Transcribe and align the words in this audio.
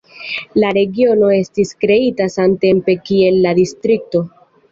La 0.61 0.69
regiono 0.77 1.27
estis 1.39 1.73
kreita 1.83 2.27
samtempe 2.37 2.97
kiel 3.09 3.39
la 3.47 3.55
distrikto. 3.63 4.23